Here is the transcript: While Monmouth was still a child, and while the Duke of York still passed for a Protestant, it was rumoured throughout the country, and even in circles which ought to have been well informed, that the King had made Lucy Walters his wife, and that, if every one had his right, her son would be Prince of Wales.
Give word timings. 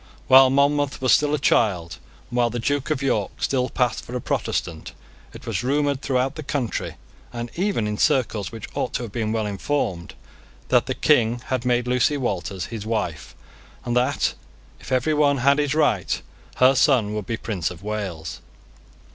While 0.27 0.49
Monmouth 0.49 0.99
was 0.99 1.11
still 1.11 1.35
a 1.35 1.37
child, 1.37 1.97
and 2.31 2.37
while 2.37 2.49
the 2.49 2.57
Duke 2.57 2.89
of 2.89 3.03
York 3.03 3.33
still 3.37 3.69
passed 3.69 4.03
for 4.03 4.15
a 4.15 4.19
Protestant, 4.19 4.93
it 5.31 5.45
was 5.45 5.63
rumoured 5.63 6.01
throughout 6.01 6.33
the 6.33 6.41
country, 6.41 6.95
and 7.31 7.51
even 7.55 7.85
in 7.85 7.99
circles 7.99 8.51
which 8.51 8.67
ought 8.73 8.93
to 8.93 9.03
have 9.03 9.11
been 9.11 9.31
well 9.31 9.45
informed, 9.45 10.15
that 10.69 10.87
the 10.87 10.95
King 10.95 11.43
had 11.49 11.65
made 11.65 11.85
Lucy 11.87 12.17
Walters 12.17 12.65
his 12.73 12.83
wife, 12.83 13.35
and 13.85 13.95
that, 13.95 14.33
if 14.79 14.91
every 14.91 15.13
one 15.13 15.37
had 15.37 15.59
his 15.59 15.75
right, 15.75 16.19
her 16.55 16.73
son 16.73 17.13
would 17.13 17.27
be 17.27 17.37
Prince 17.37 17.69
of 17.69 17.83
Wales. 17.83 18.39